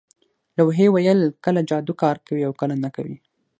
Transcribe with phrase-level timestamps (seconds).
[0.57, 3.17] لوحې ویل کله جادو کار کوي او کله نه کوي